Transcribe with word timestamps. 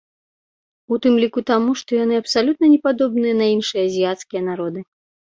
У 0.95 0.97
тым 1.01 1.17
ліку 1.23 1.41
таму, 1.49 1.75
што 1.81 1.89
яны 2.03 2.15
абсалютна 2.21 2.65
не 2.71 2.79
падобныя 2.87 3.35
на 3.41 3.45
іншыя 3.57 3.83
азіяцкія 3.91 4.41
народы. 4.49 4.79